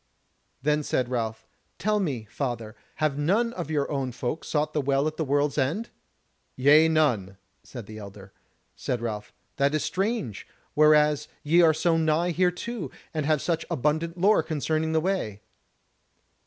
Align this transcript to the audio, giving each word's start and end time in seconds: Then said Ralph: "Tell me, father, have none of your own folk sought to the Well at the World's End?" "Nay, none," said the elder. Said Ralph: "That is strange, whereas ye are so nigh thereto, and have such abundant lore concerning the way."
Then 0.63 0.81
said 0.81 1.09
Ralph: 1.11 1.45
"Tell 1.77 1.99
me, 1.99 2.25
father, 2.31 2.75
have 2.95 3.19
none 3.19 3.53
of 3.53 3.69
your 3.69 3.91
own 3.91 4.11
folk 4.11 4.43
sought 4.43 4.73
to 4.73 4.79
the 4.79 4.81
Well 4.81 5.05
at 5.05 5.15
the 5.15 5.23
World's 5.23 5.59
End?" 5.59 5.91
"Nay, 6.57 6.87
none," 6.87 7.37
said 7.61 7.85
the 7.85 7.99
elder. 7.99 8.31
Said 8.75 8.99
Ralph: 8.99 9.31
"That 9.57 9.75
is 9.75 9.83
strange, 9.83 10.47
whereas 10.73 11.27
ye 11.43 11.61
are 11.61 11.71
so 11.75 11.97
nigh 11.97 12.33
thereto, 12.33 12.89
and 13.13 13.27
have 13.27 13.43
such 13.43 13.63
abundant 13.69 14.17
lore 14.17 14.41
concerning 14.41 14.93
the 14.93 15.01
way." 15.01 15.39